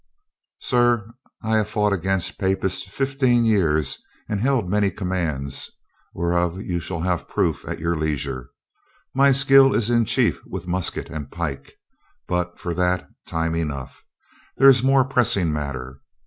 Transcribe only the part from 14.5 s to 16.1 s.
There 238 COLONEL GREATHEART is more pressing matter.